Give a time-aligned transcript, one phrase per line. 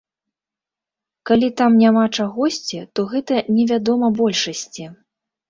[1.29, 4.91] Калі там няма чагосьці, то гэта невядома большасці.